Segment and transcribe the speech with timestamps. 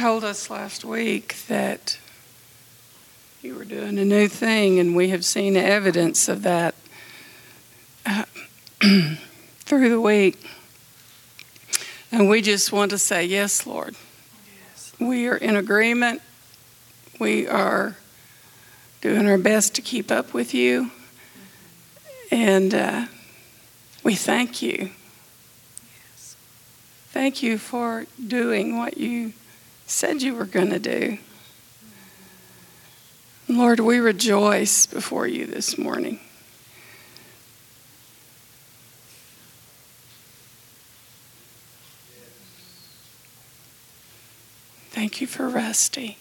[0.00, 1.98] told us last week that
[3.42, 6.74] you were doing a new thing, and we have seen evidence of that
[8.06, 8.24] uh,
[9.58, 10.42] through the week.
[12.10, 13.94] And we just want to say, Yes, Lord.
[14.70, 14.94] Yes.
[14.98, 16.22] We are in agreement.
[17.18, 17.98] We are
[19.02, 20.92] doing our best to keep up with you.
[22.30, 23.06] And uh,
[24.02, 24.92] we thank you.
[26.14, 26.36] Yes.
[27.10, 29.34] Thank you for doing what you
[29.90, 31.18] said you were going to do.
[33.48, 36.20] Lord, we rejoice before you this morning.
[44.90, 46.18] Thank you for Rusty.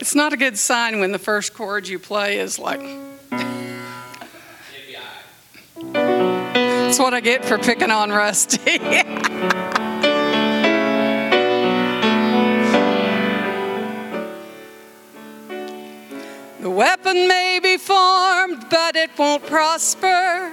[0.00, 2.80] It's not a good sign when the first chord you play is like.
[6.90, 8.78] That's what I get for picking on Rusty.
[16.58, 20.50] the weapon may be formed, but it won't prosper.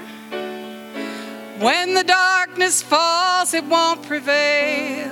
[1.58, 5.10] When the darkness falls, it won't prevail.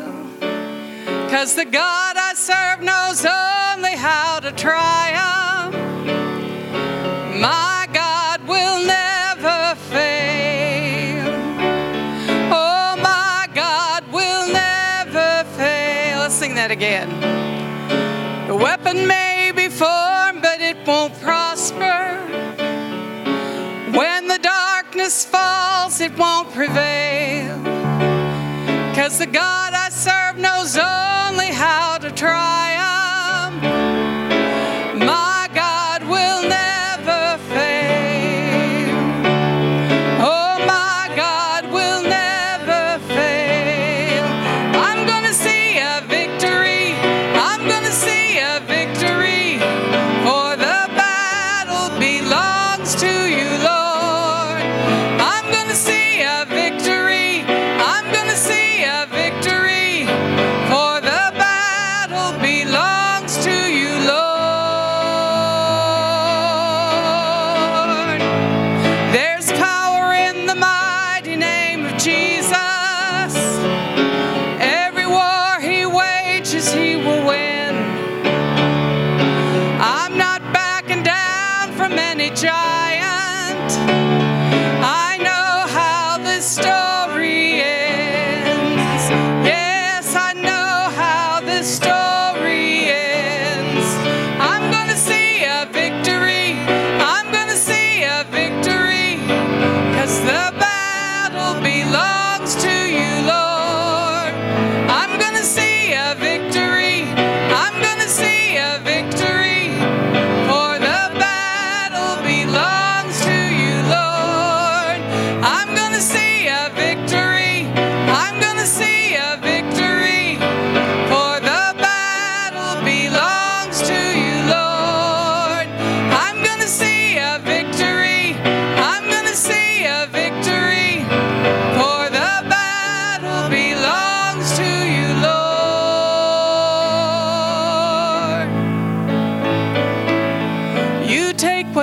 [1.31, 5.73] Cause the God I serve knows only how to triumph.
[7.41, 7.74] My
[16.75, 17.09] again.
[18.47, 22.17] The weapon may be formed, but it won't prosper.
[23.99, 27.55] When the darkness falls, it won't prevail.
[28.93, 32.84] Cause the God I serve knows only how to triumph.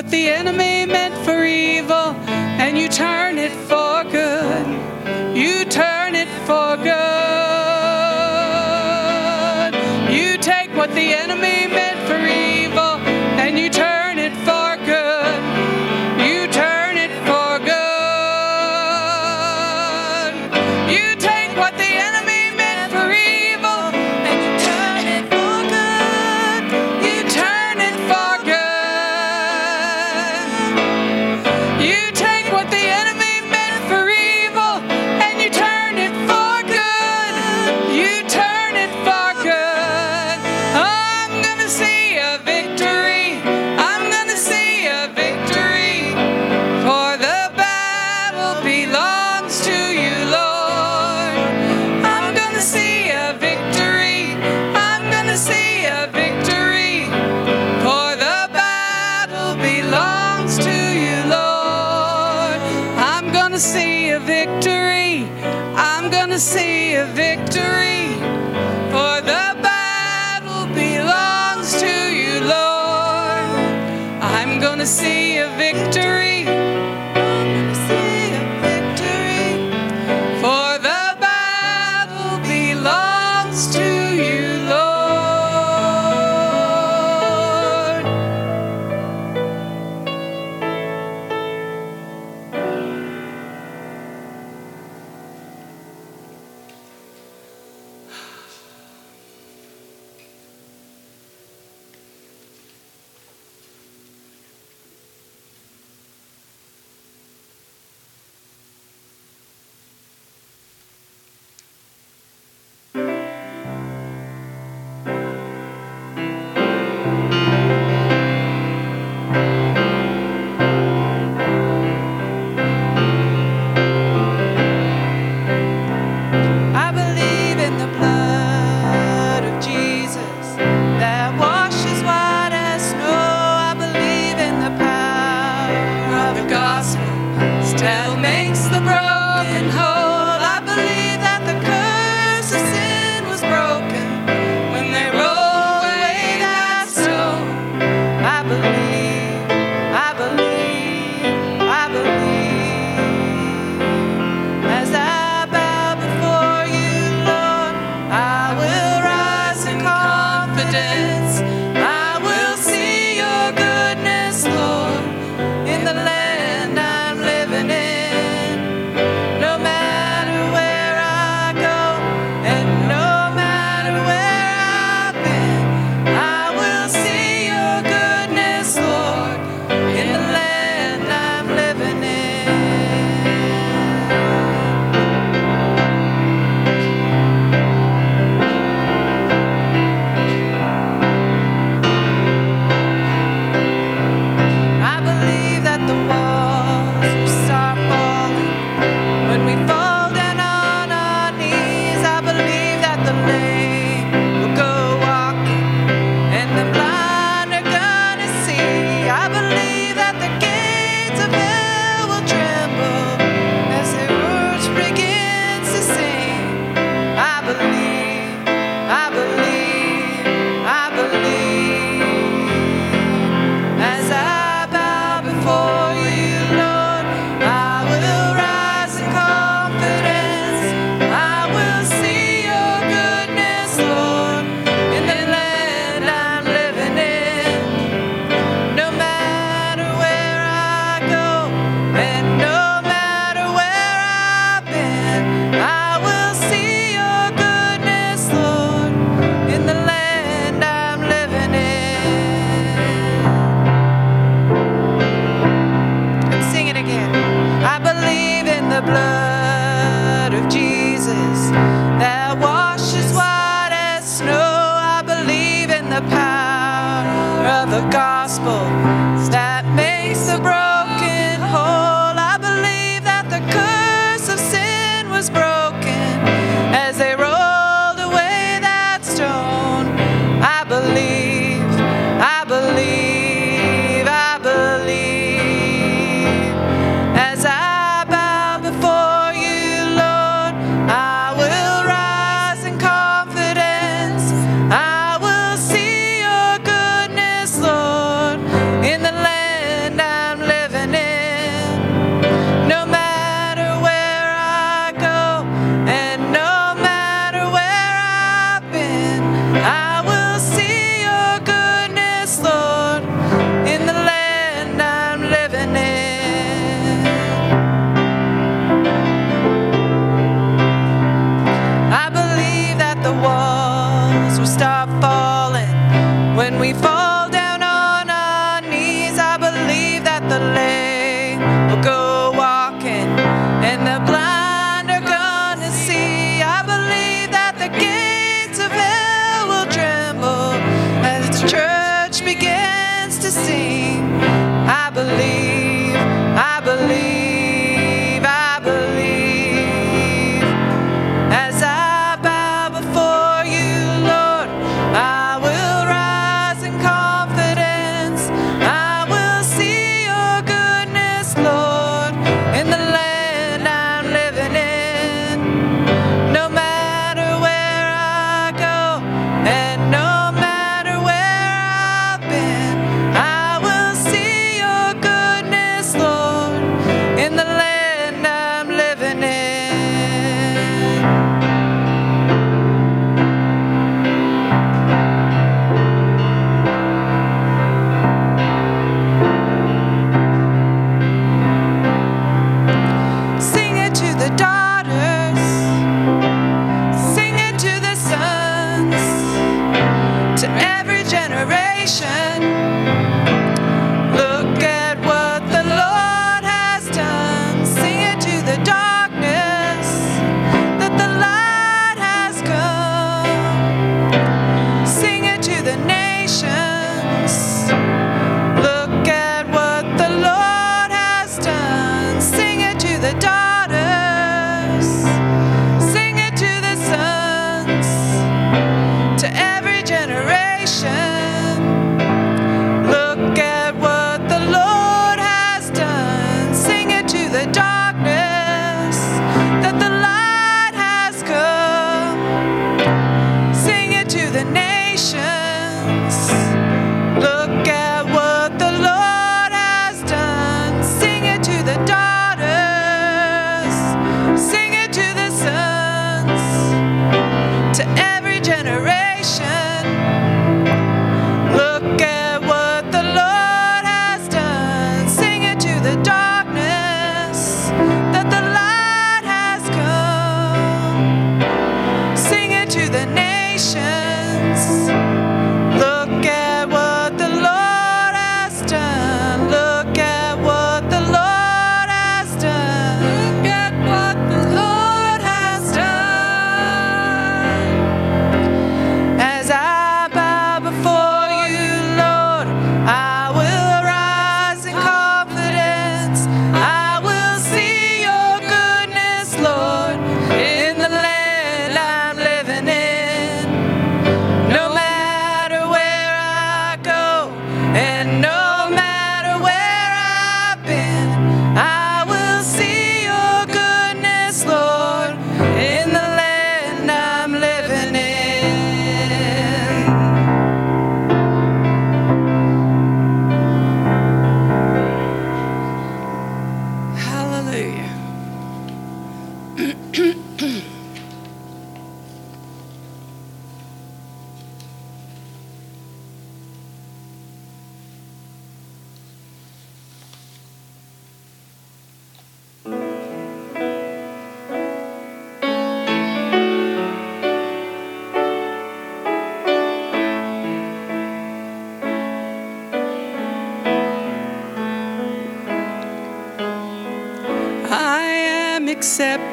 [0.03, 0.72] What the enemy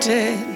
[0.10, 0.49] I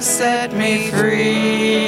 [0.00, 1.87] set me free.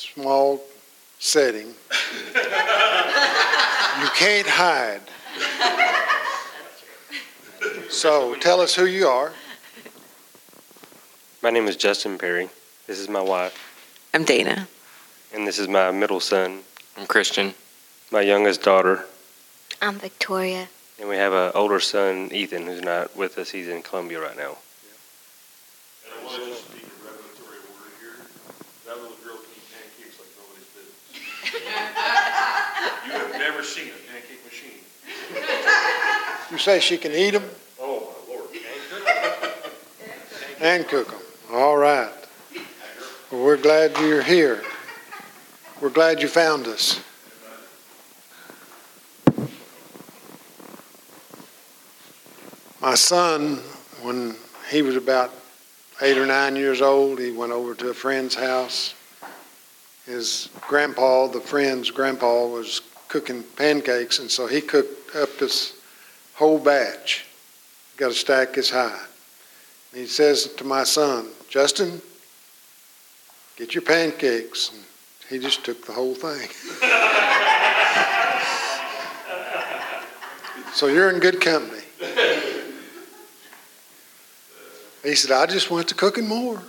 [0.00, 0.62] Small
[1.18, 1.66] setting.
[1.66, 1.74] you
[4.16, 5.02] can't hide.
[7.90, 9.32] So tell us who you are.
[11.42, 12.48] My name is Justin Perry.
[12.86, 13.54] This is my wife,
[14.14, 14.66] I'm Dana.
[15.34, 16.60] and this is my middle son,
[16.96, 17.54] I'm Christian.
[18.10, 19.04] my youngest daughter,
[19.82, 20.68] I'm Victoria.
[20.98, 23.50] and we have an older son, Ethan, who's not with us.
[23.50, 24.56] He's in Columbia right now.
[26.04, 28.18] And I want to just speak a revelatory word here.
[28.86, 30.98] That little girl can eat pancakes like nobody's business.
[33.06, 34.82] You have never seen a pancake machine.
[36.50, 37.42] You say she can eat them
[37.80, 38.50] Oh, my lord.
[40.60, 41.20] and cook them.
[41.52, 42.12] All right.
[43.30, 44.62] Well, we're glad you're here.
[45.80, 47.00] We're glad you found us.
[52.80, 53.56] My son,
[54.02, 54.36] when
[54.70, 55.34] he was about
[56.02, 58.94] eight or nine years old, he went over to a friend's house.
[60.06, 65.79] His grandpa, the friend's grandpa, was cooking pancakes, and so he cooked up this
[66.40, 67.26] whole batch.
[67.98, 68.98] Got a stack as high.
[69.92, 72.00] And he says to my son, Justin,
[73.56, 74.70] get your pancakes.
[74.70, 74.82] And
[75.28, 76.48] he just took the whole thing.
[80.72, 81.82] so you're in good company.
[85.02, 86.62] He said, I just went to cooking more.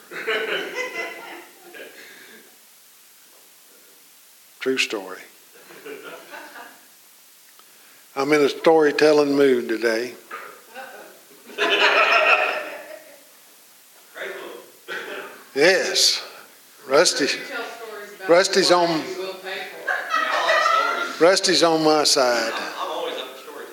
[4.59, 5.21] True story.
[8.21, 10.13] I'm in a storytelling mood today.
[15.55, 16.23] Yes.
[16.87, 17.39] Rusty.
[18.29, 19.01] Rusty's on.
[21.19, 22.53] Rusty's on my side.
[22.53, 23.65] I'm always up for story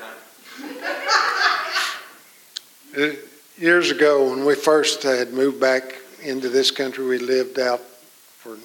[2.96, 3.12] time.
[3.12, 3.16] Uh,
[3.58, 8.56] Years ago, when we first had moved back into this country, we lived out for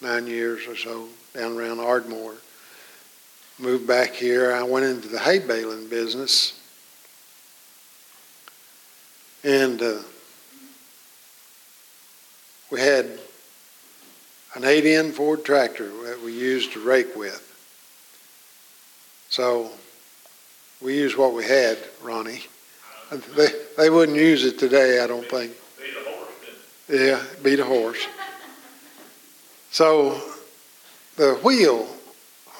[0.00, 2.34] nine years or so down around Ardmore.
[3.58, 4.52] Moved back here.
[4.52, 6.60] I went into the hay baling business.
[9.44, 9.98] And uh,
[12.70, 13.06] we had
[14.54, 17.40] an 8N Ford tractor that we used to rake with.
[19.28, 19.70] So
[20.80, 22.44] we used what we had, Ronnie.
[23.36, 25.52] They, they wouldn't use it today, I don't think.
[25.78, 26.30] Made a horse,
[26.88, 28.04] Yeah, beat a horse.
[29.70, 30.20] So
[31.16, 31.86] the wheel,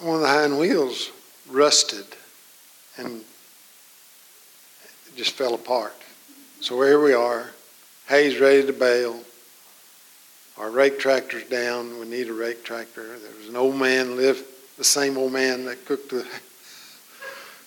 [0.00, 1.10] one of the hind wheels
[1.48, 2.04] rusted
[2.96, 3.22] and
[5.16, 5.94] just fell apart.
[6.60, 7.50] So here we are,
[8.08, 9.20] hay's ready to bale.
[10.56, 13.18] Our rake tractor's down, we need a rake tractor.
[13.18, 14.44] There was an old man lived,
[14.76, 16.26] the same old man that cooked the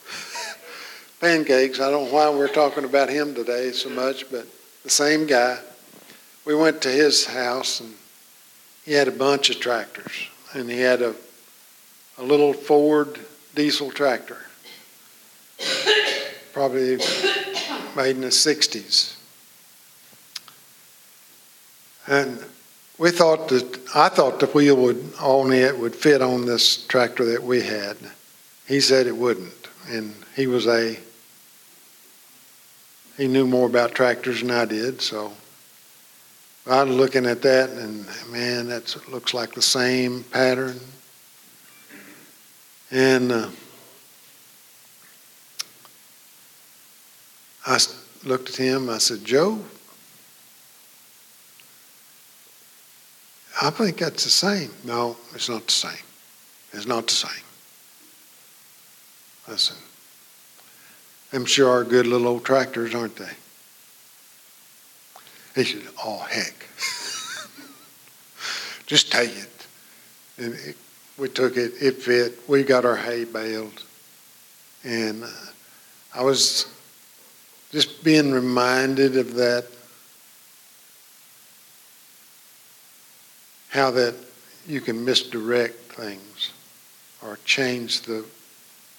[1.22, 1.80] pancakes.
[1.80, 4.48] I don't know why we're talking about him today so much, but
[4.84, 5.60] the same guy.
[6.46, 7.94] We went to his house and
[8.86, 11.14] he had a bunch of tractors and he had a,
[12.18, 13.20] a little Ford
[13.56, 14.38] diesel tractor.
[16.58, 16.98] probably
[17.96, 19.16] made in the sixties.
[22.08, 22.44] And
[22.98, 27.26] we thought that, I thought the wheel would, on it would fit on this tractor
[27.26, 27.96] that we had.
[28.68, 30.98] He said it wouldn't, and he was a,
[33.18, 35.32] he knew more about tractors than I did, so
[36.66, 40.80] I was looking at that and, man, that looks like the same pattern.
[42.92, 43.50] And uh,
[47.66, 47.80] I
[48.24, 49.60] looked at him, I said, Joe,
[53.62, 54.72] I think that's the same.
[54.84, 56.06] No, it's not the same.
[56.72, 57.44] It's not the same.
[59.48, 59.78] Listen,
[61.32, 63.32] them sure are good little old tractors, aren't they?
[65.56, 66.54] He said, oh, heck.
[68.86, 69.68] Just take it.
[70.38, 70.78] And it,
[71.18, 72.40] we took it, it fit.
[72.48, 73.84] We got our hay baled.
[74.84, 75.28] And uh,
[76.14, 76.68] I was
[77.72, 79.66] just being reminded of that
[83.70, 84.16] how that
[84.68, 86.52] you can misdirect things
[87.24, 88.24] or change the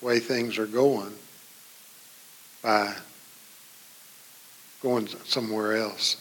[0.00, 1.12] way things are going
[2.62, 2.94] by
[4.82, 6.16] going somewhere else.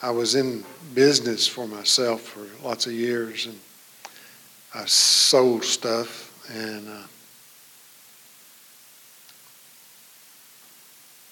[0.00, 3.58] I was in business for myself for lots of years and
[4.74, 7.02] I sold stuff and uh,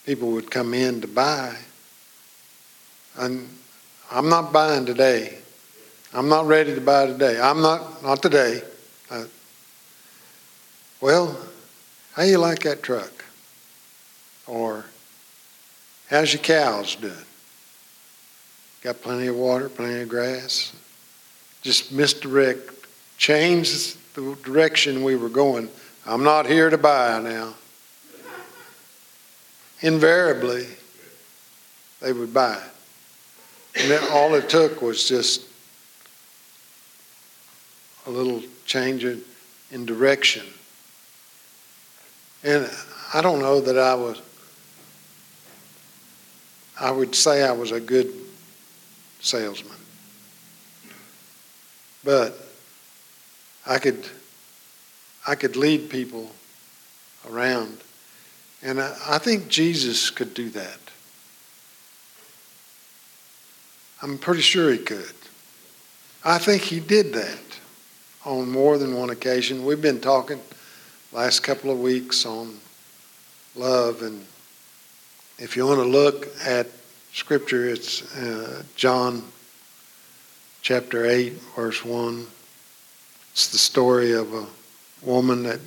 [0.05, 1.55] people would come in to buy.
[3.17, 3.49] And
[4.11, 5.39] I'm not buying today.
[6.15, 7.41] I'm not ready to buy today.
[7.41, 8.63] I'm not, not today.
[11.01, 11.37] Well,
[12.15, 13.25] how you like that truck?
[14.47, 14.87] Or
[16.09, 17.15] how's your cows doing?
[18.83, 20.73] Got plenty of water, plenty of grass?
[21.63, 22.76] Just misdirect,
[23.19, 25.69] change the direction we were going.
[26.07, 27.55] I'm not here to buy now.
[29.81, 30.67] Invariably,
[32.01, 32.61] they would buy.
[33.79, 35.47] And then all it took was just
[38.07, 39.23] a little change in,
[39.71, 40.47] in direction.
[42.43, 42.71] And
[43.13, 44.23] I don't know that I was,
[46.81, 48.13] I would say I was a good
[49.21, 49.77] salesman.
[52.05, 52.46] But
[53.67, 54.07] I could,
[55.27, 56.31] I could lead people
[57.29, 57.79] around.
[58.63, 60.79] And I, I think Jesus could do that.
[64.03, 65.15] I'm pretty sure he could.
[66.25, 67.39] I think he did that
[68.25, 69.65] on more than one occasion.
[69.65, 70.41] We've been talking
[71.13, 72.59] last couple of weeks on
[73.55, 74.25] love, and
[75.39, 76.67] if you want to look at
[77.13, 79.23] Scripture, it's uh, John
[80.63, 82.27] chapter 8, verse 1.
[83.37, 84.47] It's the story of a
[85.03, 85.61] woman that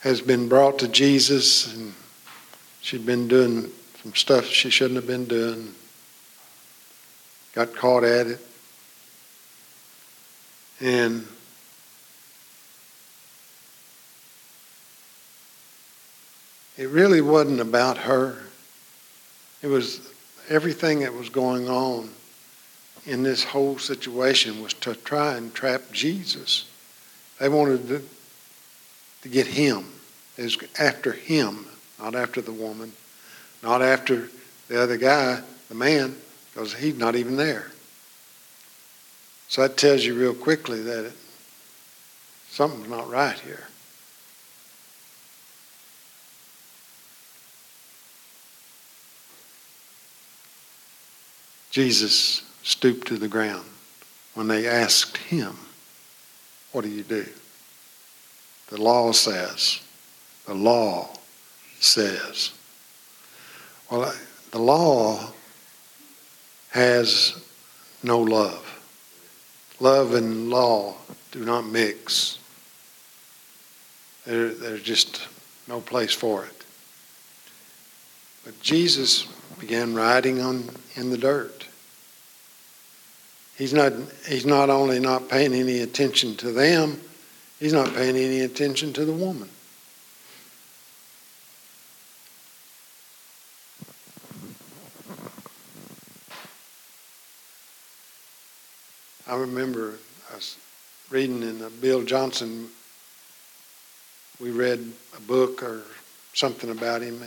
[0.00, 1.94] has been brought to Jesus, and
[2.82, 5.74] she'd been doing some stuff she shouldn't have been doing,
[7.54, 8.46] got caught at it.
[10.78, 11.26] And
[16.76, 18.36] it really wasn't about her.
[19.62, 20.06] It was
[20.50, 22.10] everything that was going on
[23.06, 26.66] in this whole situation was to try and trap Jesus.
[27.38, 28.02] They wanted to,
[29.22, 29.86] to get him.
[30.36, 31.66] It was after him,
[31.98, 32.92] not after the woman,
[33.62, 34.28] not after
[34.68, 36.16] the other guy, the man,
[36.52, 37.70] because he's not even there.
[39.48, 41.12] So that tells you real quickly that it,
[42.48, 43.66] something's not right here.
[51.70, 53.66] Jesus stooped to the ground
[54.34, 55.56] when they asked him,
[56.72, 57.26] What do you do?
[58.68, 59.80] The law says,
[60.46, 61.10] the law
[61.78, 62.52] says.
[63.90, 64.14] Well,
[64.50, 65.32] the law
[66.70, 67.34] has
[68.02, 68.66] no love.
[69.78, 70.94] Love and law
[71.32, 72.38] do not mix.
[74.24, 75.28] There, there's just
[75.68, 76.64] no place for it.
[78.44, 79.26] But Jesus
[79.60, 81.66] began riding on in the dirt.
[83.62, 83.92] He's not,
[84.26, 87.00] he's not only not paying any attention to them,
[87.60, 89.48] he's not paying any attention to the woman.
[99.28, 99.94] I remember
[101.10, 102.68] reading in Bill Johnson,
[104.40, 105.82] we read a book or
[106.34, 107.22] something about him,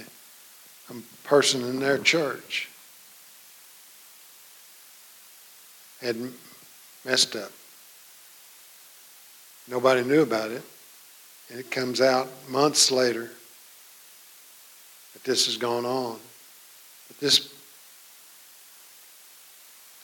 [0.89, 0.93] a
[1.23, 2.67] person in their church
[6.05, 6.17] had
[7.03, 7.51] messed up.
[9.67, 10.61] Nobody knew about it.
[11.49, 13.29] And it comes out months later
[15.13, 16.19] that this has gone on.
[17.07, 17.53] But this,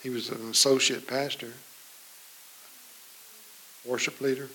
[0.04, 1.52] he was an associate pastor,
[3.86, 4.50] worship leader.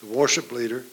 [0.00, 0.84] The worship leader,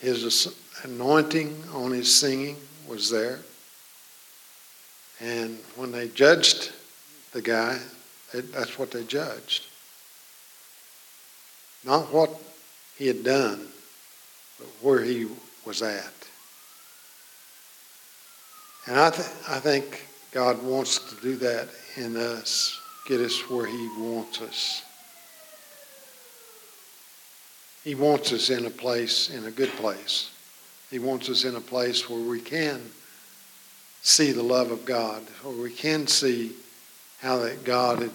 [0.00, 3.38] his anointing on his singing was there.
[5.20, 6.72] And when they judged
[7.36, 7.78] the guy,
[8.32, 9.66] that's what they judged.
[11.84, 12.30] Not what
[12.96, 13.68] he had done,
[14.58, 15.26] but where he
[15.66, 16.14] was at.
[18.86, 23.66] And I, th- I think God wants to do that in us, get us where
[23.66, 24.82] he wants us.
[27.84, 30.30] He wants us in a place, in a good place.
[30.90, 32.80] He wants us in a place where we can
[34.00, 36.54] see the love of God, where we can see
[37.26, 38.08] how that God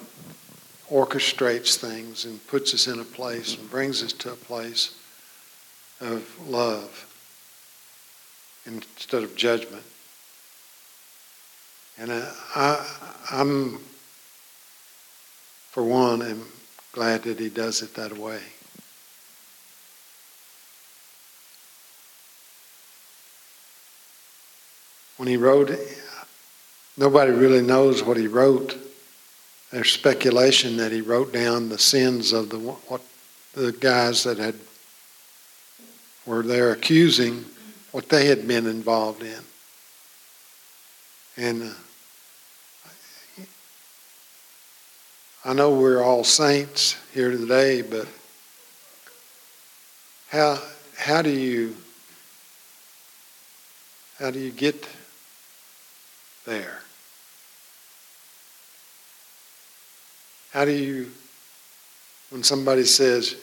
[0.90, 4.96] orchestrates things and puts us in a place and brings us to a place
[6.00, 7.06] of love
[8.66, 9.84] instead of judgment.
[12.00, 12.88] And I, I,
[13.32, 13.80] I'm,
[15.72, 16.46] for one, am
[16.94, 18.40] glad that he does it that way.
[25.18, 25.70] When he wrote,
[26.96, 28.78] nobody really knows what he wrote.
[29.72, 33.02] There's speculation that he wrote down the sins of the what
[33.54, 34.56] the guys that had
[36.26, 37.46] were there accusing
[37.92, 39.40] what they had been involved in.
[41.38, 43.44] And uh,
[45.44, 48.08] I know we're all saints here today, but
[50.30, 50.62] how
[50.98, 51.76] how do you
[54.20, 54.88] how do you get
[56.46, 56.82] there?
[60.52, 61.10] How do you,
[62.30, 63.38] when somebody says,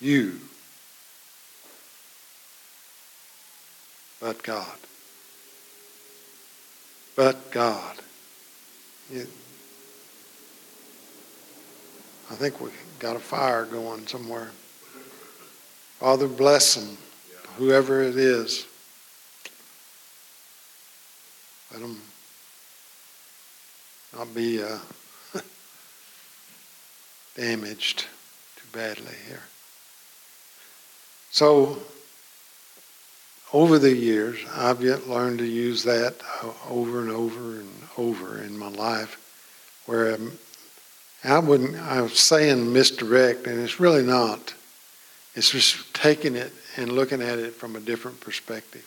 [0.00, 0.40] you,
[4.20, 4.78] but God,
[7.14, 7.96] but God,
[9.12, 9.28] it,
[12.30, 14.50] I think we got a fire going somewhere.
[15.98, 16.96] Father, bless them,
[17.58, 18.66] whoever it is.
[21.72, 22.00] Let them
[24.16, 24.78] not be uh,
[27.34, 28.06] damaged
[28.56, 29.42] too badly here.
[31.30, 31.78] So,
[33.52, 36.16] over the years, I've yet learned to use that
[36.68, 39.18] over and over and over in my life,
[39.86, 40.16] where
[41.24, 41.76] I wouldn't.
[41.76, 44.54] I was saying misdirect, and it's really not.
[45.34, 48.86] It's just taking it and looking at it from a different perspective,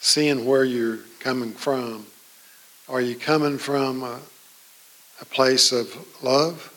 [0.00, 2.06] seeing where you're coming from
[2.88, 4.20] are you coming from a,
[5.20, 6.72] a place of love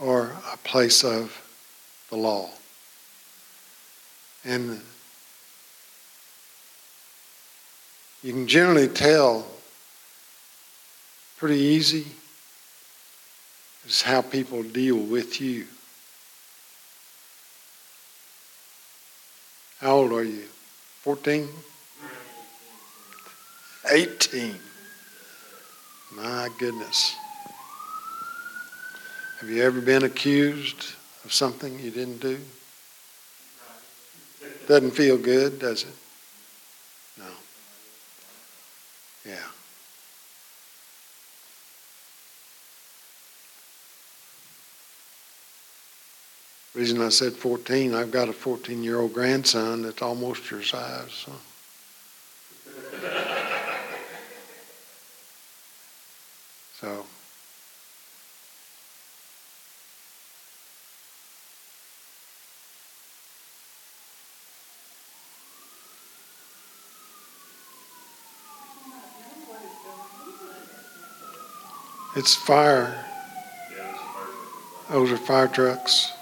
[0.00, 1.32] or a place of
[2.10, 2.50] the law?
[4.44, 4.80] And
[8.22, 9.46] you can generally tell
[11.38, 12.06] pretty easy
[13.86, 15.66] is how people deal with you.
[19.80, 20.44] How old are you?
[21.02, 21.48] 14?
[23.90, 24.54] 18.
[26.16, 27.16] My goodness.
[29.40, 32.38] Have you ever been accused of something you didn't do?
[34.66, 35.94] Doesn't feel good, does it?
[37.18, 37.26] No.
[39.26, 39.36] Yeah.
[46.74, 51.12] reason I said 14, I've got a 14 year old grandson that's almost your size.
[51.12, 51.32] So.
[72.16, 73.04] It's fire.
[74.88, 76.12] Those are fire trucks.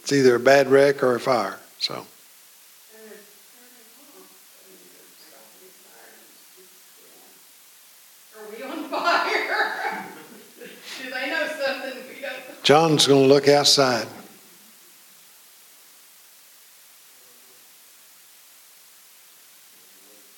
[0.00, 1.58] It's either a bad wreck or a fire.
[1.78, 2.06] So.
[8.34, 10.06] Are we on fire?
[11.02, 12.02] Do they know something?
[12.62, 14.06] John's going to look outside.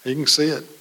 [0.04, 0.77] You can see it.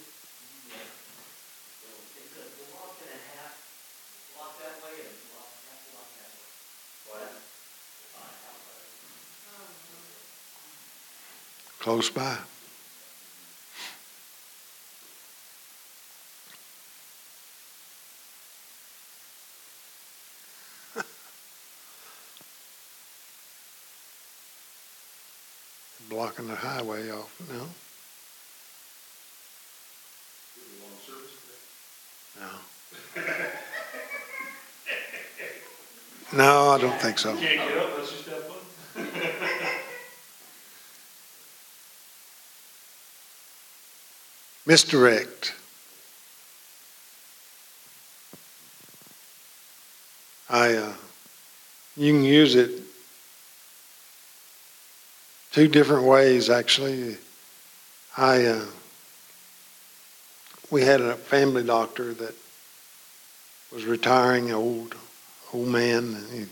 [11.98, 12.38] Close by.
[26.08, 27.66] blocking the highway off, no?
[32.40, 32.50] No.
[36.34, 37.36] No, I don't think so.
[37.38, 38.47] Can't get up unless you step
[44.68, 45.54] Misdirect.
[50.50, 50.94] I, uh,
[51.96, 52.82] you can use it
[55.54, 57.16] two different ways, actually.
[58.18, 58.66] I, uh,
[60.70, 62.36] we had a family doctor that
[63.72, 64.96] was retiring, old,
[65.54, 66.46] old man, he,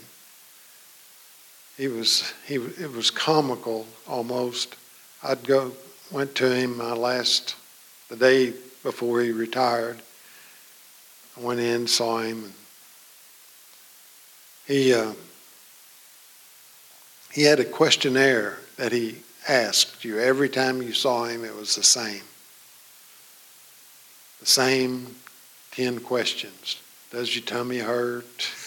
[1.76, 4.74] he was, he, it was comical almost.
[5.22, 5.72] I'd go,
[6.10, 7.56] went to him my last,
[8.08, 8.52] the day
[8.82, 10.00] before he retired.
[11.36, 12.52] I went in, saw him, and
[14.66, 15.12] he, uh,
[17.32, 20.18] he had a questionnaire that he asked you.
[20.18, 22.22] Every time you saw him, it was the same.
[24.40, 25.16] The same
[25.72, 26.80] 10 questions.
[27.10, 28.50] Does your tummy hurt?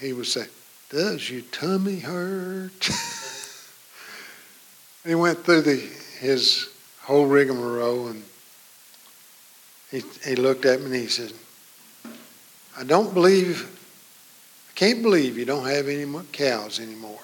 [0.00, 0.46] He would say,
[0.88, 2.88] Does your tummy hurt?
[5.04, 5.74] he went through the,
[6.20, 6.68] his
[7.08, 8.22] whole rigmarole and
[9.90, 11.32] he, he looked at me and he said,
[12.76, 13.62] I don't believe,
[14.68, 17.22] I can't believe you don't have any cows anymore.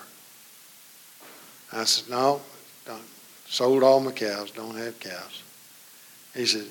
[1.70, 2.40] I said, No,
[2.86, 3.02] don't,
[3.46, 5.42] sold all my cows, don't have cows.
[6.34, 6.64] He said,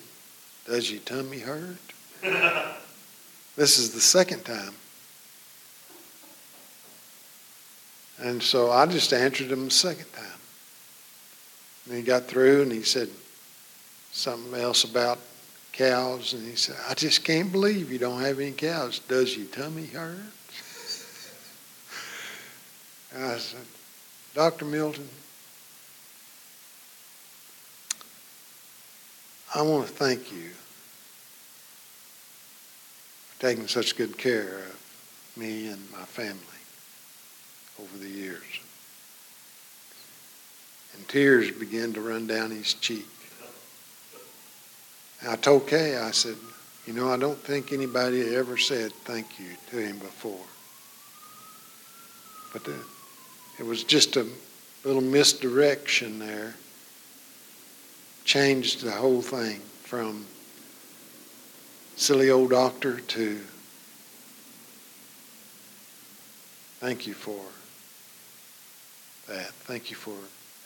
[0.66, 1.78] Does your tummy hurt?
[3.56, 4.74] this is the second time.
[8.18, 10.40] And so I just answered him the second time.
[11.86, 13.10] And he got through and he said
[14.12, 15.20] something else about
[15.74, 16.34] cows.
[16.34, 19.00] And he said, I just can't believe you don't have any cows.
[19.00, 20.18] Does your tummy hurt?
[23.14, 23.66] And I said,
[24.34, 24.66] Dr.
[24.66, 25.08] Milton,
[29.54, 30.50] I want to thank you
[33.28, 34.80] for taking such good care of
[35.38, 36.40] me and my family
[37.80, 38.63] over the years.
[40.96, 43.08] And tears began to run down his cheek.
[45.22, 46.36] And I told Kay, I said,
[46.86, 50.46] you know, I don't think anybody ever said thank you to him before.
[52.52, 52.76] But the,
[53.60, 54.28] it was just a
[54.84, 56.56] little misdirection there.
[58.26, 60.26] Changed the whole thing from
[61.96, 63.40] silly old doctor to
[66.80, 67.40] thank you for
[69.28, 69.52] that.
[69.52, 70.16] Thank you for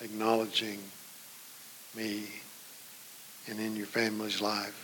[0.02, 0.80] acknowledging
[1.96, 2.26] me
[3.48, 4.84] and in your family's life.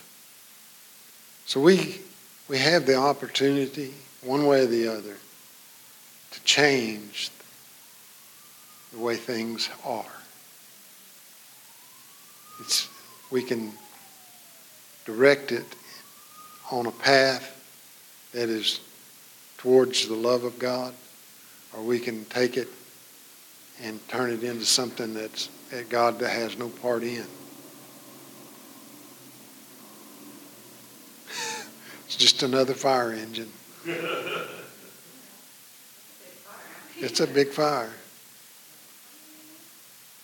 [1.45, 1.99] So we
[2.47, 5.15] we have the opportunity, one way or the other,
[6.31, 7.29] to change
[8.91, 10.05] the way things are.
[12.59, 12.87] It's,
[13.31, 13.71] we can
[15.05, 15.65] direct it
[16.71, 17.49] on a path
[18.33, 18.81] that is
[19.57, 20.93] towards the love of God,
[21.73, 22.67] or we can take it
[23.81, 27.25] and turn it into something that's, that God has no part in.
[32.05, 33.51] It's just another fire engine.
[36.97, 37.91] It's a big fire.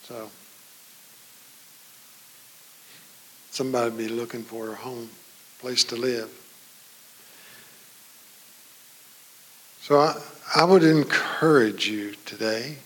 [0.04, 0.30] So
[3.50, 5.10] somebody be looking for a home,
[5.60, 6.30] place to live.
[9.82, 10.16] So I,
[10.56, 12.78] I would encourage you today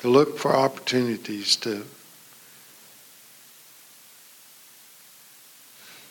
[0.00, 1.84] to look for opportunities to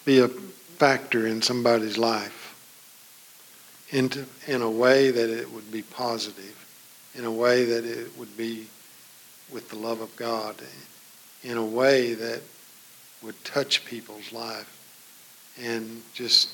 [0.05, 2.47] be a factor in somebody's life
[3.91, 6.65] into, in a way that it would be positive,
[7.15, 8.67] in a way that it would be
[9.51, 10.55] with the love of God,
[11.43, 12.41] in a way that
[13.23, 14.73] would touch people's life.
[15.59, 16.49] And just,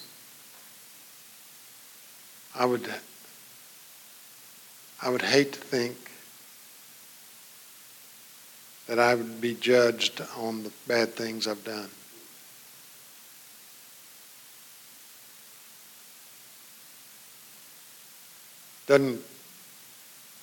[2.56, 2.88] I would,
[5.02, 6.13] I would hate to think
[8.88, 11.90] that I would be judged on the bad things I've done.
[18.86, 19.22] Doesn't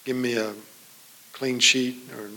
[0.04, 0.54] give me a
[1.32, 2.30] clean sheet or a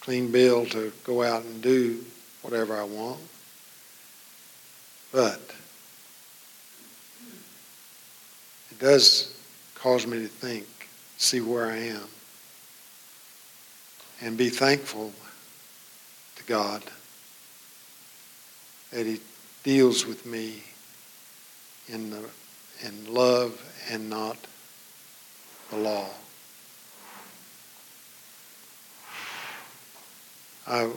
[0.00, 2.04] clean bill to go out and do
[2.42, 3.20] whatever I want.
[5.12, 5.40] But
[8.70, 9.34] it does
[9.74, 10.66] cause me to think,
[11.16, 12.08] see where I am,
[14.20, 15.12] and be thankful
[16.36, 16.82] to God
[18.92, 19.20] that He
[19.62, 20.62] deals with me
[21.88, 22.22] in the
[22.84, 23.60] in love
[23.90, 24.36] and not
[25.70, 26.08] the law.
[30.66, 30.90] I,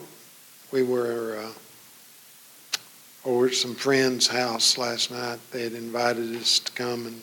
[0.71, 1.51] we were uh,
[3.25, 5.39] over at some friend's house last night.
[5.51, 7.21] They had invited us to come and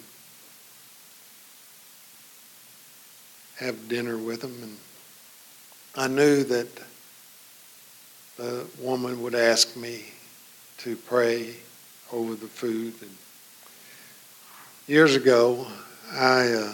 [3.59, 4.79] have dinner with them, and
[5.99, 6.69] I knew that
[8.37, 10.05] the woman would ask me
[10.77, 11.57] to pray
[12.13, 12.95] over the food.
[13.03, 13.11] And
[14.87, 15.67] years ago,
[16.13, 16.73] I uh,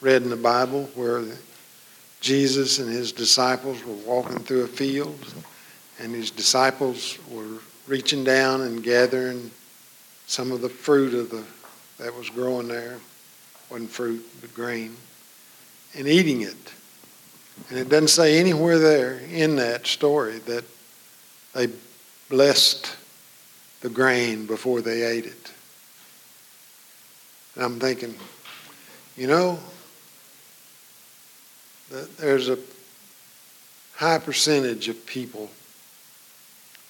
[0.00, 1.24] read in the Bible where
[2.20, 5.18] Jesus and his disciples were walking through a field,
[5.98, 9.50] and his disciples were reaching down and gathering
[10.28, 11.44] some of the fruit of the
[11.98, 13.00] that was growing there,
[13.68, 14.94] wasn't fruit but grain,
[15.96, 16.72] and eating it.
[17.68, 20.64] And it doesn't say anywhere there in that story that
[21.54, 21.68] they
[22.28, 22.96] blessed
[23.80, 25.52] the grain before they ate it.
[27.54, 28.14] And I'm thinking,
[29.16, 29.58] you know,
[31.90, 32.58] that there's a
[33.96, 35.50] high percentage of people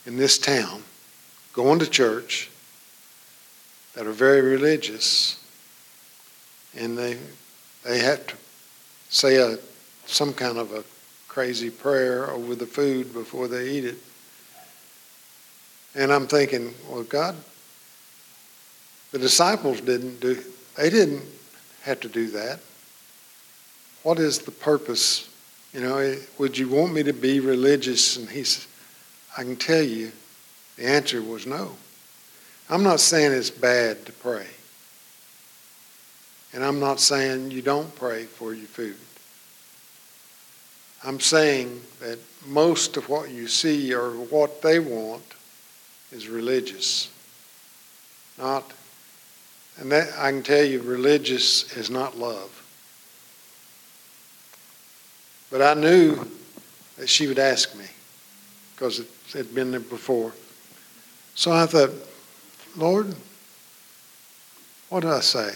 [0.06, 0.82] in this town
[1.52, 2.50] going to church
[3.94, 5.38] that are very religious
[6.76, 7.18] and they
[7.84, 8.36] they have to
[9.08, 9.58] say a
[10.12, 10.84] some kind of a
[11.28, 13.98] crazy prayer over the food before they eat it.
[15.94, 17.36] And I'm thinking, well, God,
[19.12, 20.42] the disciples didn't do,
[20.76, 21.22] they didn't
[21.82, 22.60] have to do that.
[24.02, 25.28] What is the purpose?
[25.72, 28.16] You know, eh, would you want me to be religious?
[28.16, 28.66] And he said,
[29.36, 30.12] I can tell you
[30.76, 31.72] the answer was no.
[32.68, 34.46] I'm not saying it's bad to pray.
[36.52, 38.96] And I'm not saying you don't pray for your food.
[41.02, 45.24] I'm saying that most of what you see or what they want
[46.12, 47.10] is religious.
[48.38, 48.70] Not,
[49.78, 52.56] and that I can tell you, religious is not love.
[55.50, 56.26] But I knew
[56.98, 57.86] that she would ask me
[58.74, 60.32] because it had been there before.
[61.34, 61.90] So I thought,
[62.76, 63.14] Lord,
[64.90, 65.52] what do I say?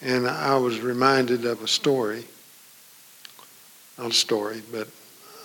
[0.00, 2.24] And I was reminded of a story
[3.98, 4.88] not a story, but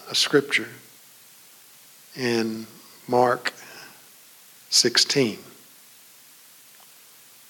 [0.10, 0.70] a scripture
[2.16, 2.68] in
[3.08, 3.52] Mark
[4.70, 5.40] 16.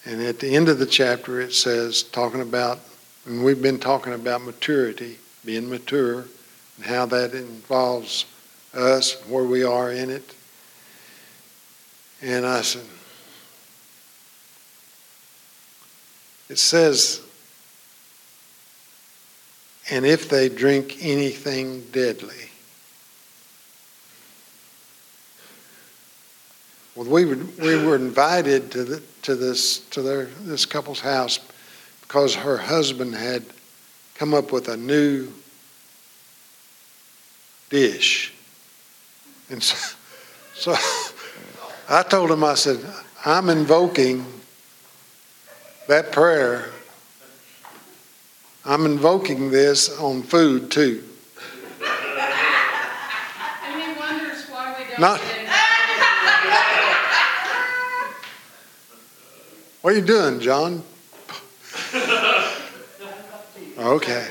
[0.06, 2.80] And at the end of the chapter, it says, talking about,
[3.26, 6.24] and we've been talking about maturity, being mature,
[6.76, 8.26] and how that involves
[8.74, 10.34] us, where we are in it.
[12.20, 12.82] And I said,
[16.48, 17.20] it says
[19.90, 22.50] and if they drink anything deadly.
[26.94, 31.40] Well, we were, we were invited to, the, to, this, to their, this couple's house
[32.02, 33.44] because her husband had
[34.14, 35.28] come up with a new
[37.68, 38.32] dish.
[39.50, 39.96] And so,
[40.54, 40.76] so
[41.88, 42.78] I told him, I said,
[43.26, 44.24] I'm invoking
[45.88, 46.70] that prayer
[48.66, 51.04] I'm invoking this on food too.
[53.66, 55.48] And he wonders why we don't Not- get it.
[59.82, 60.82] What are you doing, John?
[63.76, 64.26] Okay.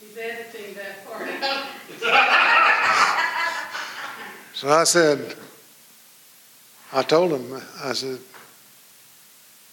[0.00, 1.66] He's editing that part out.
[4.54, 5.36] So I said,
[6.92, 8.18] I told him, I said,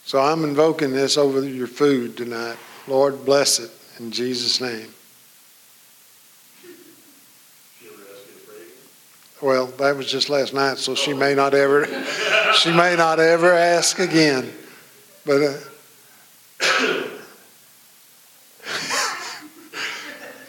[0.08, 2.56] so I'm invoking this over your food tonight.
[2.88, 4.88] Lord, bless it in Jesus' name.
[6.62, 8.64] She ever asked you to pray?
[9.46, 11.86] Well, that was just last night, so she may not ever,
[12.54, 14.50] she may not ever ask again.
[15.26, 15.58] But, uh,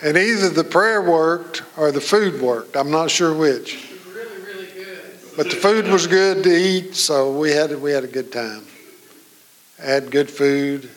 [0.04, 2.76] and either the prayer worked or the food worked.
[2.76, 3.88] I'm not sure which.
[4.14, 5.18] Really, really good.
[5.36, 8.62] But the food was good to eat, so we had we had a good time.
[9.79, 10.91] Had good food,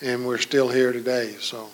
[0.00, 1.34] and we're still here today.
[1.40, 1.68] So.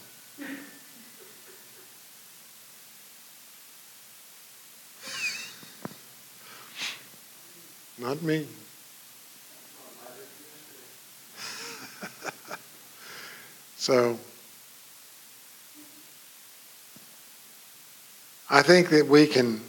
[7.98, 8.46] Not me.
[13.76, 14.18] so.
[18.48, 19.60] I think that we can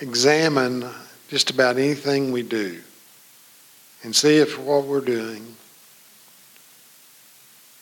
[0.00, 0.84] examine
[1.28, 2.80] just about anything we do
[4.02, 5.56] and see if what we're doing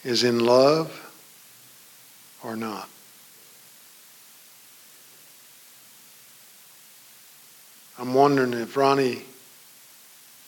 [0.05, 1.05] is in love
[2.43, 2.89] or not.
[7.99, 9.23] I'm wondering if Ronnie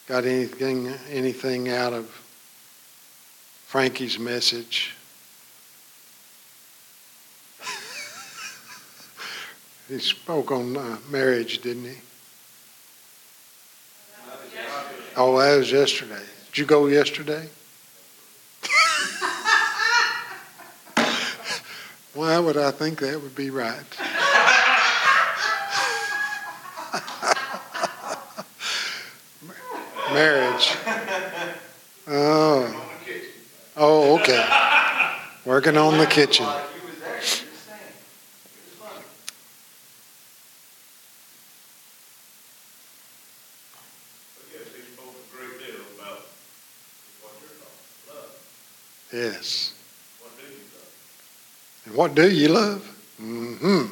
[0.06, 2.06] got anything anything out of
[3.66, 4.94] Frankie's message.
[9.88, 11.98] he spoke on uh, marriage, didn't he?
[15.22, 16.22] Oh, that was yesterday.
[16.46, 17.46] Did you go yesterday?
[22.14, 23.84] Why would I think that would be right?
[30.14, 30.74] Marriage.
[32.08, 32.90] Oh.
[33.76, 34.42] Oh, okay.
[35.44, 36.46] Working on the kitchen.
[44.52, 46.20] Yes, he spoke a great deal about
[47.20, 48.32] what you're talking, love.
[49.12, 49.74] Yes.
[50.20, 50.92] What do you love?
[51.86, 52.80] And what do you love?
[53.18, 53.84] hmm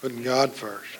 [0.00, 0.96] Putting God first.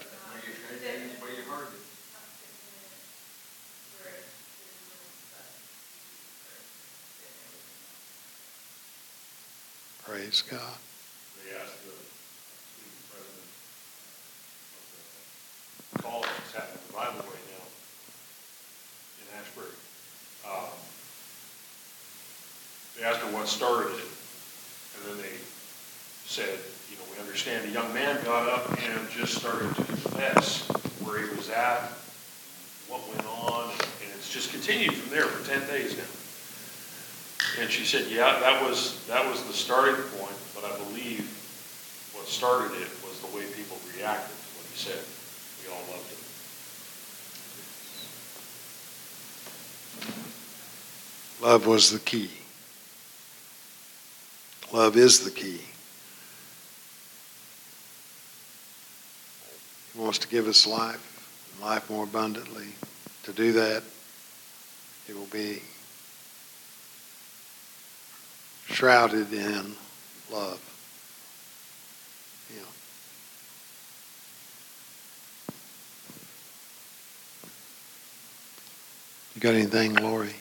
[10.04, 10.60] Praise God.
[11.46, 11.94] They asked the
[12.74, 13.46] student president
[14.74, 17.66] of the college that's having a Bible right now
[19.22, 19.78] in Asbury.
[20.44, 20.74] Um,
[23.00, 25.32] They asked her what started it, and then they
[26.26, 26.58] said,
[26.90, 30.68] you know, we understand a young man got up and just started to confess
[31.00, 31.80] where he was at,
[32.88, 36.04] what went on, and it's just continued from there for ten days now.
[37.62, 41.24] And she said, yeah, that was, that was the starting point, but I believe
[42.12, 45.00] what started it was the way people reacted to what he said.
[45.64, 46.04] We all loved
[51.40, 51.48] him.
[51.48, 52.39] Love was the key.
[54.72, 55.60] Love is the key.
[59.92, 62.68] He wants to give us life, life more abundantly.
[63.24, 63.82] To do that,
[65.08, 65.60] it will be
[68.68, 69.74] shrouded in
[70.32, 70.60] love.
[72.54, 72.62] Yeah.
[79.34, 80.34] You got anything, Lori?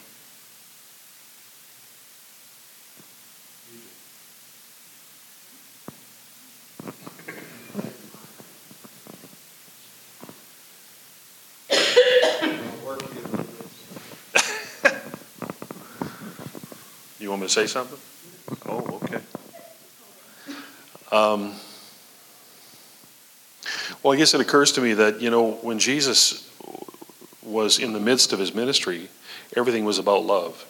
[17.20, 18.00] You want me to say something?
[18.68, 19.22] Oh, okay.
[21.12, 21.54] Um,
[24.04, 26.50] Well, I guess it occurs to me that, you know, when Jesus
[27.44, 29.10] was in the midst of his ministry,
[29.58, 30.66] everything was about love.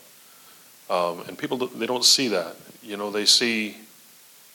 [0.89, 2.55] Um, and people, they don't see that.
[2.81, 3.77] You know, they see,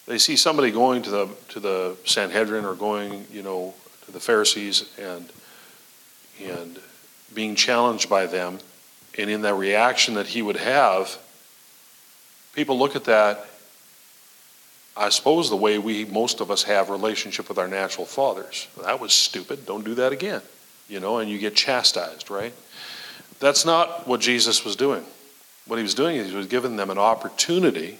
[0.06, 3.74] they see somebody going to the, to the Sanhedrin or going, you know,
[4.06, 5.30] to the Pharisees and,
[6.42, 6.80] and
[7.32, 8.58] being challenged by them.
[9.16, 11.16] And in that reaction that he would have,
[12.54, 13.46] people look at that,
[14.96, 18.68] I suppose, the way we, most of us, have relationship with our natural fathers.
[18.82, 19.66] That was stupid.
[19.66, 20.42] Don't do that again.
[20.88, 22.54] You know, and you get chastised, right?
[23.40, 25.04] That's not what Jesus was doing.
[25.66, 27.98] What he was doing is he was giving them an opportunity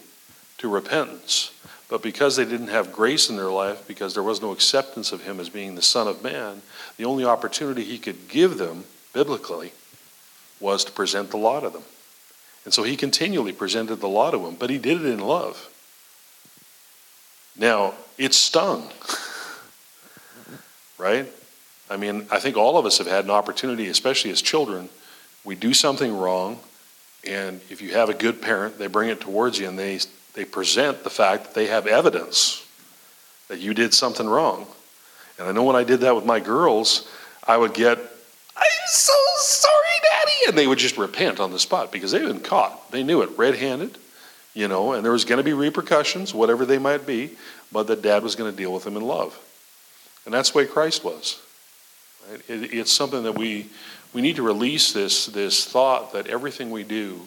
[0.59, 1.51] to repentance.
[1.89, 5.23] But because they didn't have grace in their life, because there was no acceptance of
[5.23, 6.61] him as being the Son of Man,
[6.97, 9.73] the only opportunity he could give them, biblically,
[10.59, 11.83] was to present the law to them.
[12.65, 15.69] And so he continually presented the law to them, but he did it in love.
[17.55, 18.89] Now, it stung,
[20.97, 21.31] right?
[21.89, 24.89] I mean, I think all of us have had an opportunity, especially as children.
[25.43, 26.59] We do something wrong,
[27.25, 29.99] and if you have a good parent, they bring it towards you and they,
[30.33, 32.67] they present the fact that they have evidence
[33.47, 34.67] that you did something wrong.
[35.37, 37.07] And I know when I did that with my girls,
[37.47, 39.13] I would get, I'm so.
[40.47, 42.91] And they would just repent on the spot because they'd been caught.
[42.91, 43.97] They knew it, red handed,
[44.53, 47.31] you know, and there was going to be repercussions, whatever they might be,
[47.71, 49.39] but that dad was going to deal with them in love.
[50.25, 51.41] And that's the way Christ was.
[52.29, 52.41] Right?
[52.49, 53.69] It, it's something that we,
[54.13, 57.21] we need to release this, this thought that everything we do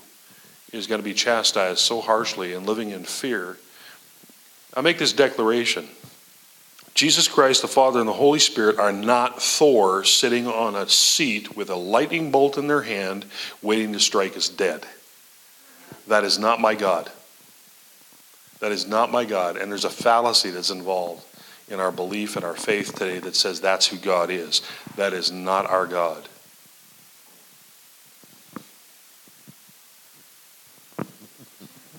[0.72, 3.56] is going to be chastised so harshly and living in fear.
[4.74, 5.88] I make this declaration
[6.98, 11.56] Jesus Christ, the Father, and the Holy Spirit are not Thor sitting on a seat
[11.56, 13.24] with a lightning bolt in their hand
[13.62, 14.84] waiting to strike us dead.
[16.08, 17.08] That is not my God.
[18.58, 19.56] That is not my God.
[19.56, 21.24] And there's a fallacy that's involved
[21.68, 24.60] in our belief and our faith today that says that's who God is.
[24.96, 26.28] That is not our God.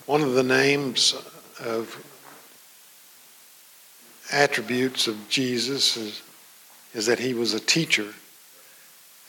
[0.04, 1.14] One of the names
[1.58, 2.09] of
[4.32, 6.22] attributes of Jesus is,
[6.94, 8.14] is that he was a teacher.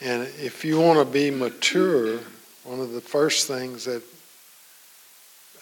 [0.01, 2.19] And if you want to be mature,
[2.63, 4.03] one of the first things that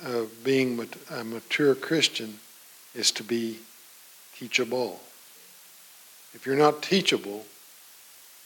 [0.03, 2.39] of being a mature Christian
[2.95, 3.59] is to be
[4.35, 4.99] teachable.
[6.33, 7.45] If you're not teachable,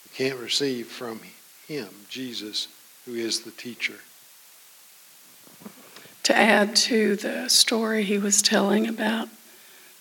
[0.04, 1.22] you can't receive from
[1.68, 2.68] Him, Jesus,
[3.06, 4.00] who is the teacher.
[6.24, 9.28] To add to the story he was telling about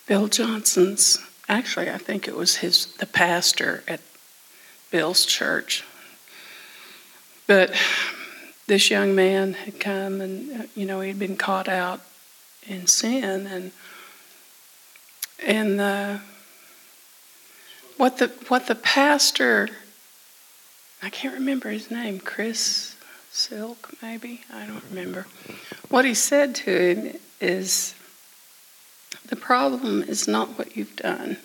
[0.07, 4.01] Bill Johnson's, actually, I think it was his the pastor at
[4.91, 5.85] Bill's church.
[7.47, 7.73] But
[8.67, 12.01] this young man had come and you know he'd been caught out
[12.67, 13.73] in sin and
[15.45, 16.21] and the
[17.97, 19.69] what the what the pastor
[21.03, 22.97] I can't remember his name Chris
[23.31, 25.27] Silk maybe I don't remember
[25.89, 27.95] what he said to him is
[29.29, 31.37] the problem is not what you've done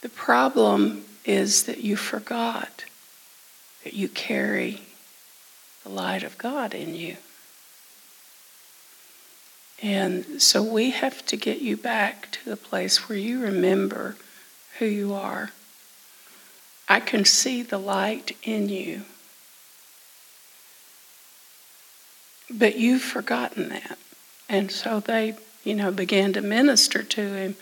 [0.00, 2.84] the problem is that you forgot
[3.84, 4.82] that you carry
[5.82, 7.16] the light of God in you.
[9.80, 14.16] And so we have to get you back to the place where you remember
[14.78, 15.50] who you are.
[16.88, 19.02] I can see the light in you.
[22.50, 23.98] But you've forgotten that.
[24.48, 27.56] And so they, you know, began to minister to him,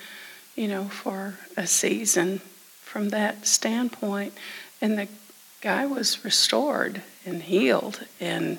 [0.55, 2.41] you know, for a season
[2.83, 4.33] from that standpoint.
[4.81, 5.09] And the
[5.61, 8.59] guy was restored and healed and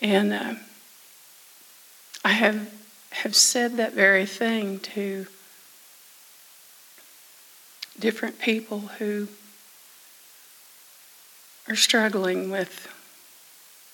[0.00, 0.54] and uh,
[2.24, 2.70] I have
[3.10, 5.26] have said that very thing to
[7.98, 9.28] different people who
[11.68, 12.88] are struggling with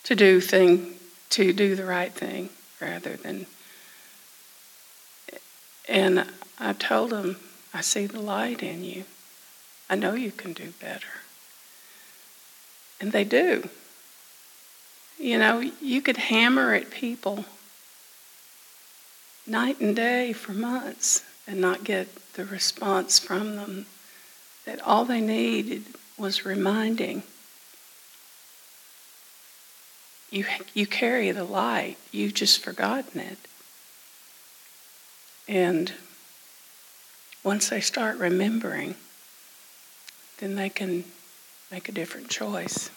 [0.04, 0.94] to do thing
[1.28, 2.48] to do the right thing
[2.80, 3.46] rather than
[5.88, 6.24] and
[6.58, 7.36] I told them
[7.74, 9.04] I see the light in you.
[9.88, 11.08] I know you can do better.
[13.00, 13.68] And they do.
[15.18, 17.44] You know, you could hammer at people
[19.46, 23.86] night and day for months and not get the response from them
[24.64, 25.82] that all they needed
[26.16, 27.24] was reminding.
[30.30, 33.38] You, you carry the light, you've just forgotten it.
[35.48, 35.92] And
[37.42, 38.94] once they start remembering,
[40.38, 41.04] then they can
[41.70, 42.90] make a different choice.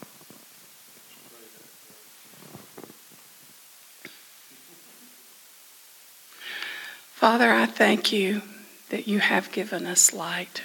[7.12, 8.42] Father, I thank you
[8.90, 10.62] that you have given us light.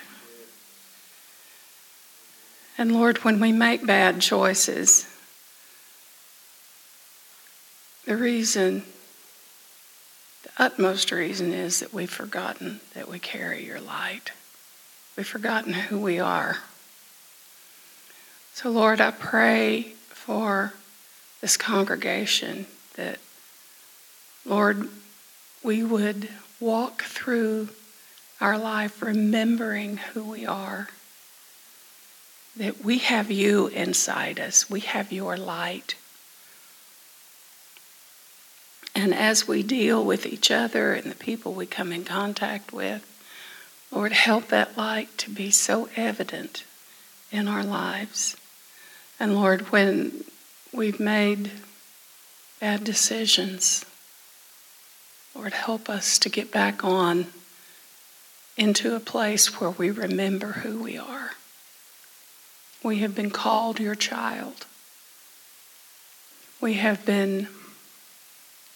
[2.78, 5.08] And Lord, when we make bad choices,
[8.10, 8.82] the reason,
[10.42, 14.32] the utmost reason is that we've forgotten that we carry your light.
[15.16, 16.58] We've forgotten who we are.
[18.56, 20.74] So, Lord, I pray for
[21.40, 23.20] this congregation that,
[24.44, 24.90] Lord,
[25.62, 26.30] we would
[26.60, 27.70] walk through
[28.42, 30.88] our life remembering who we are,
[32.56, 35.94] that we have you inside us, we have your light.
[39.00, 43.06] And as we deal with each other and the people we come in contact with,
[43.94, 46.66] Lord, help that light to be so evident
[47.32, 48.36] in our lives.
[49.18, 50.26] And Lord, when
[50.74, 51.50] we've made
[52.60, 53.86] bad decisions,
[55.34, 57.28] Lord, help us to get back on
[58.58, 61.32] into a place where we remember who we are.
[62.84, 64.66] We have been called your child.
[66.60, 67.48] We have been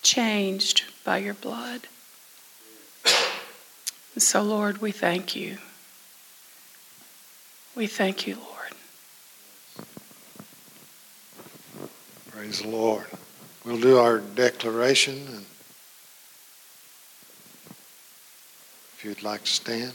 [0.03, 1.87] changed by your blood.
[4.13, 5.57] And so, Lord, we thank you.
[7.75, 8.49] We thank you, Lord.
[12.29, 13.05] Praise the Lord.
[13.65, 15.13] We'll do our declaration.
[15.27, 15.45] And
[18.93, 19.93] if you'd like to stand.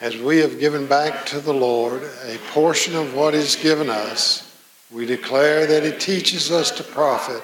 [0.00, 4.53] As we have given back to the Lord a portion of what is given us,
[4.94, 7.42] we declare that He teaches us to profit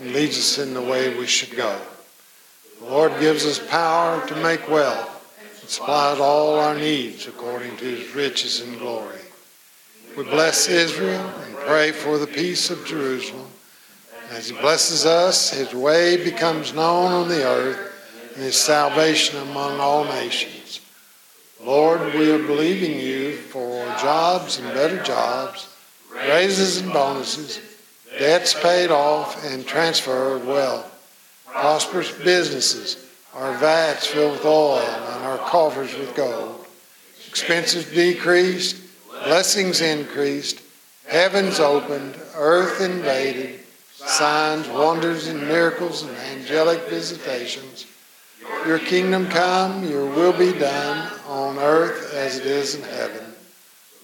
[0.00, 1.78] and leads us in the way we should go.
[2.80, 5.08] The Lord gives us power to make wealth
[5.40, 9.20] and supplies all our needs according to His riches and glory.
[10.16, 13.46] We bless Israel and pray for the peace of Jerusalem.
[14.30, 19.78] As he blesses us, his way becomes known on the earth and his salvation among
[19.78, 20.80] all nations.
[21.64, 25.68] Lord, we are believing you for jobs and better jobs,
[26.28, 27.60] raises and bonuses,
[28.18, 30.86] debts paid off, and transferred wealth,
[31.46, 36.66] prosperous businesses, our vats filled with oil, and our coffers with gold,
[37.28, 38.76] expenses decreased,
[39.24, 40.60] blessings increased,
[41.06, 43.60] heavens opened, earth invaded,
[43.94, 47.86] signs, wonders, and miracles, and angelic visitations.
[48.66, 53.29] Your kingdom come, your will be done on earth as it is in heaven.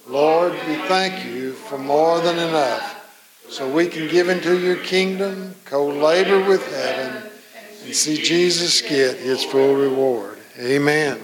[0.07, 2.93] Lord, we thank you for more than enough
[3.49, 7.29] so we can give into your kingdom, co labor with heaven,
[7.83, 10.37] and see Jesus get his full reward.
[10.57, 11.19] Amen.